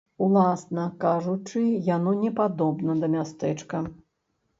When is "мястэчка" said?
3.17-3.83